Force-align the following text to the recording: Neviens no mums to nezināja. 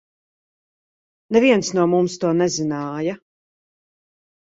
Neviens 1.35 1.69
no 1.79 1.83
mums 1.91 2.15
to 2.23 2.31
nezināja. 2.39 3.15